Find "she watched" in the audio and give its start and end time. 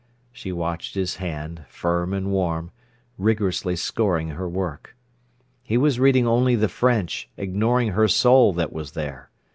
0.31-0.95